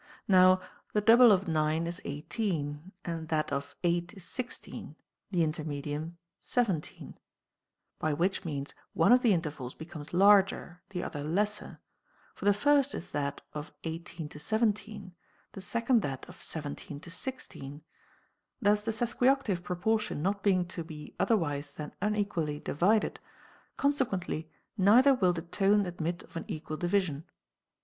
Now 0.27 0.61
the 0.93 1.01
double 1.01 1.31
of 1.31 1.47
9 1.47 1.85
is 1.85 2.01
18, 2.03 2.91
that 3.03 3.51
of 3.53 3.75
8 3.83 4.15
is 4.15 4.23
16, 4.23 4.95
the 5.29 5.43
intermedium 5.45 6.15
17; 6.41 7.19
by 7.99 8.11
which 8.11 8.43
means 8.43 8.73
one 8.93 9.11
of 9.11 9.21
the 9.21 9.31
intervals 9.31 9.75
becomes 9.75 10.11
larger, 10.11 10.81
the 10.89 11.03
other 11.03 11.21
lesser; 11.23 11.81
for 12.33 12.45
the 12.45 12.53
first 12.55 12.95
is 12.95 13.11
that 13.11 13.41
of 13.53 13.71
18 13.83 14.27
to 14.29 14.39
17, 14.39 15.13
the 15.51 15.61
second 15.61 16.01
that 16.01 16.27
of 16.27 16.41
17 16.41 16.99
to 16.99 17.11
16. 17.11 17.83
Thus 18.59 18.81
the 18.81 18.89
sesquioctave 18.91 19.61
proportion 19.61 20.23
not 20.23 20.41
being 20.41 20.65
to 20.69 20.83
be 20.83 21.13
otherwise 21.19 21.73
than 21.73 21.93
unequally 22.01 22.59
divided, 22.59 23.19
consequently 23.77 24.49
neither 24.75 25.13
will 25.13 25.33
the 25.33 25.43
tone 25.43 25.85
admit 25.85 26.23
of 26.23 26.35
an 26.35 26.45
equal 26.47 26.77
division. 26.77 27.25